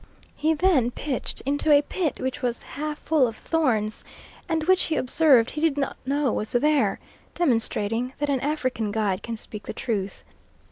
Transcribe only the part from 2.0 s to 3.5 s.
which was half full of